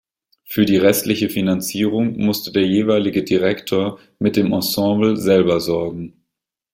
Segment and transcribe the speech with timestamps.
[0.45, 6.23] Für die restliche Finanzierung musste der jeweilige Direktor mit dem Ensemble selber sorgen.